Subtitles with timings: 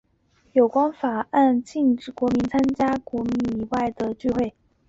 [0.53, 4.55] 有关法案禁止国民参与英国国教以外的聚会。